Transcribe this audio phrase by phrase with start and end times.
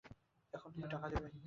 [0.53, 1.31] এখন তুমি টাকা দেবে।